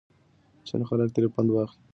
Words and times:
چې 0.67 0.73
خلک 0.89 1.09
ترې 1.15 1.27
پند 1.35 1.49
واخلي. 1.51 1.83